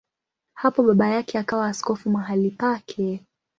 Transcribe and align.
Hapo 0.53 0.83
baba 0.83 1.07
yake 1.07 1.37
akawa 1.37 1.67
askofu 1.67 2.09
mahali 2.09 2.51
pake. 2.51 3.25